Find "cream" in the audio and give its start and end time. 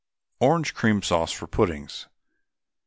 0.73-1.03